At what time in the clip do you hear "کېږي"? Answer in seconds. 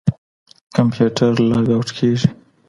1.97-2.29